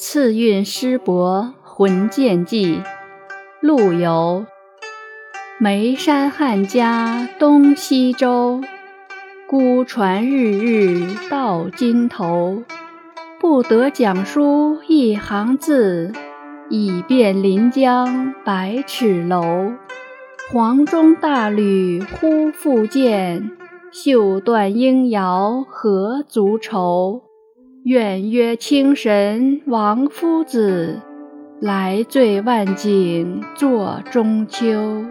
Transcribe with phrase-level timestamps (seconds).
[0.00, 2.80] 次韵诗帛魂见记，
[3.60, 4.46] 陆游。
[5.58, 8.62] 眉山汉家东西洲，
[9.48, 12.62] 孤船日日到津头。
[13.40, 16.12] 不得讲书一行字，
[16.70, 19.72] 已遍临江百尺楼。
[20.52, 23.50] 黄钟大吕忽复见，
[23.90, 27.22] 绣断应遥何足愁。
[27.88, 31.00] 远约清神王夫子，
[31.58, 35.06] 来醉万景作中秋。